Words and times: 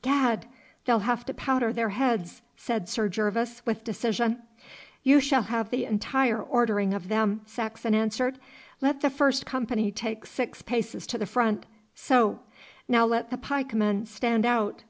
'Gad, 0.00 0.46
they'll 0.84 1.00
have 1.00 1.24
to 1.26 1.34
powder 1.34 1.72
their 1.72 1.88
heads,' 1.88 2.40
said 2.56 2.88
Sir 2.88 3.08
Gervas, 3.08 3.62
with 3.66 3.82
decision. 3.82 4.40
'You 5.02 5.18
shall 5.18 5.42
have 5.42 5.70
the 5.70 5.86
entire 5.86 6.40
ordering 6.40 6.94
of 6.94 7.08
them,' 7.08 7.40
Saxon 7.46 7.92
answered. 7.92 8.38
'Let 8.80 9.00
the 9.00 9.10
first 9.10 9.44
company 9.44 9.90
take 9.90 10.24
six 10.24 10.62
paces 10.62 11.04
to 11.08 11.18
the 11.18 11.26
front 11.26 11.66
so! 11.96 12.38
Now 12.86 13.06
let 13.06 13.30
the 13.30 13.36
pikemen 13.38 14.06
stand 14.06 14.46
out. 14.46 14.84